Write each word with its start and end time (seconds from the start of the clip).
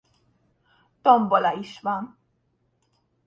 Tombola 1.07 1.53
is 1.59 1.75
van. 1.87 2.09